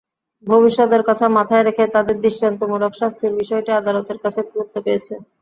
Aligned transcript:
ভবিষ্যতের 0.43 1.01
কথা 1.09 1.25
মাথায় 1.37 1.63
রেখে 1.63 1.83
তাঁদের 1.87 2.17
দৃষ্টান্তমূলক 2.21 2.91
শাস্তির 2.95 3.37
বিষয়টি 3.39 3.71
আদালতের 3.73 4.17
কাছে 4.23 4.41
গুরুত্ব 4.47 4.75
পেয়েছে। 4.85 5.13